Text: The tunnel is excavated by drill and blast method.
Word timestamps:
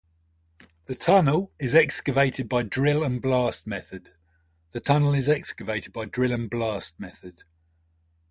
The 0.85 0.95
tunnel 0.95 1.51
is 1.59 1.75
excavated 1.75 2.49
by 2.49 2.63
drill 2.63 3.03
and 3.03 3.21
blast 3.21 3.67
method. 3.67 4.15